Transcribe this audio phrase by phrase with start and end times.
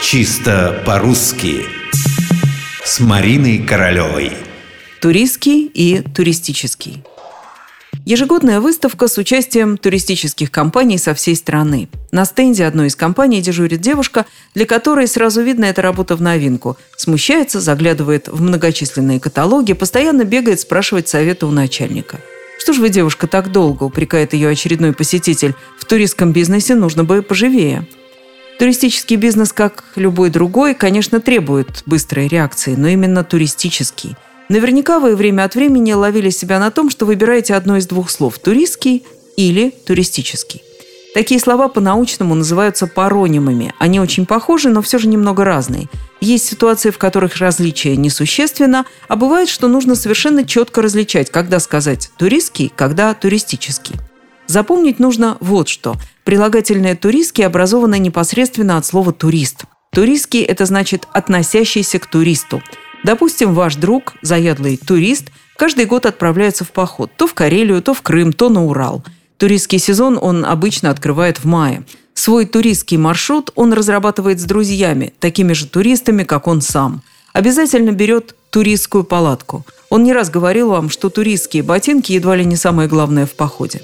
[0.00, 1.66] Чисто по-русски
[2.84, 4.32] С Мариной Королевой
[5.00, 7.02] Туристский и туристический
[8.04, 11.88] Ежегодная выставка с участием туристических компаний со всей страны.
[12.12, 14.24] На стенде одной из компаний дежурит девушка,
[14.54, 16.78] для которой сразу видно эта работа в новинку.
[16.96, 22.20] Смущается, заглядывает в многочисленные каталоги, постоянно бегает спрашивать совета у начальника.
[22.60, 25.54] «Что ж вы, девушка, так долго?»– упрекает ее очередной посетитель.
[25.78, 27.86] «В туристском бизнесе нужно бы поживее».
[28.58, 34.16] Туристический бизнес, как любой другой, конечно, требует быстрой реакции, но именно туристический–
[34.48, 38.38] Наверняка вы время от времени ловили себя на том, что выбираете одно из двух слов–
[38.42, 39.04] туристский
[39.36, 40.62] или туристический.
[41.12, 43.74] Такие слова по-научному называются паронимами.
[43.78, 45.88] Они очень похожи, но все же немного разные.
[46.22, 52.10] Есть ситуации, в которых различие несущественно, а бывает, что нужно совершенно четко различать, когда сказать
[52.16, 53.96] «туристский», когда «туристический».
[54.46, 55.96] Запомнить нужно вот что.
[56.28, 59.64] Прилагательное «туристский» образовано непосредственно от слова «турист».
[59.94, 62.62] Туристский– это значит «относящийся к туристу».
[63.02, 68.02] Допустим, ваш друг, заядлый турист, каждый год отправляется в поход то в Карелию, то в
[68.02, 69.02] Крым, то на Урал.
[69.38, 71.84] Туристский сезон он обычно открывает в мае.
[72.12, 77.00] Свой туристский маршрут он разрабатывает с друзьями, такими же туристами, как он сам.
[77.32, 79.64] Обязательно берет туристскую палатку.
[79.88, 83.80] Он не раз говорил вам, что туристские ботинки едва ли не самое главное в походе.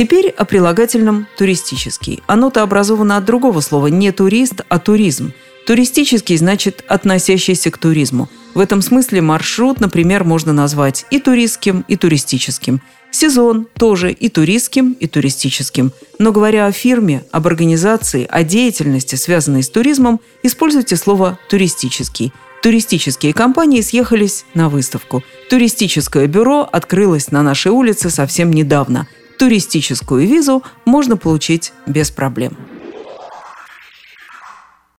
[0.00, 2.22] Теперь о прилагательном «туристический».
[2.26, 5.34] Оно-то образовано от другого слова не турист, а туризм–
[5.66, 8.30] Туристический значит относящийся к туризму.
[8.54, 12.80] В этом смысле маршрут, например, можно назвать и туристским, и туристическим.
[13.10, 15.92] Сезон тоже и туристским, и туристическим.
[16.18, 22.32] Но говоря о фирме, об организации, о деятельности, связанной с туризмом, используйте слово «туристический».
[22.62, 25.22] Туристические компании съехались на выставку.
[25.50, 29.06] Туристическое бюро открылось на нашей улице совсем недавно.
[29.40, 32.58] Туристическую визу можно получить без проблем.